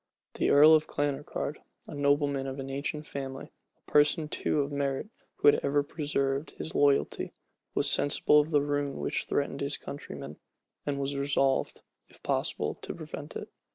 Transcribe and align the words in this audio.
The 0.33 0.49
earl 0.49 0.73
of 0.73 0.87
Clanricarde, 0.87 1.59
a 1.87 1.93
nobleman 1.93 2.47
of 2.47 2.57
an 2.57 2.71
ancient 2.71 3.05
family, 3.05 3.51
a 3.77 3.81
person 3.91 4.27
too 4.29 4.61
of 4.61 4.71
merit, 4.71 5.09
who 5.35 5.47
had 5.49 5.59
ever 5.61 5.83
preserved 5.83 6.55
his 6.57 6.73
loyalty, 6.73 7.33
was 7.75 7.87
sensible 7.87 8.39
of 8.39 8.49
the 8.49 8.61
ruin 8.61 8.97
which 8.97 9.25
threatened 9.25 9.61
his 9.61 9.77
countrymen, 9.77 10.37
and 10.87 10.99
was 10.99 11.15
resolved, 11.15 11.83
if 12.09 12.23
possible, 12.23 12.73
to 12.81 12.95
prevent 12.95 13.35
it. 13.35 13.49